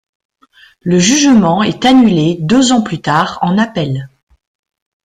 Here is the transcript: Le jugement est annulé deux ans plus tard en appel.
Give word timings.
Le 0.81 0.97
jugement 0.97 1.61
est 1.61 1.85
annulé 1.85 2.37
deux 2.41 2.71
ans 2.71 2.81
plus 2.81 2.99
tard 3.01 3.37
en 3.43 3.59
appel. 3.59 4.09